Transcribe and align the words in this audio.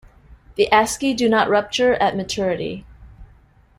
The 0.55 0.67
asci 0.71 1.15
do 1.15 1.29
not 1.29 1.47
rupture 1.47 1.93
at 1.93 2.15
maturity. 2.17 2.87